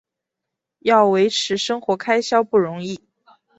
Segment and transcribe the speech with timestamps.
[0.79, 2.99] 要维持生活开销不容易